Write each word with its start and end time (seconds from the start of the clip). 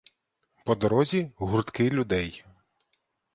По 0.65 0.75
дорозі 0.75 1.31
гуртки 1.35 1.89
людей. 1.89 2.45